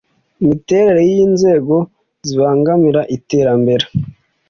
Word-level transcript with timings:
miterere 0.47 1.01
y 1.11 1.13
inzego 1.25 1.75
zibangamira 2.27 3.01
iterambere 3.15 3.85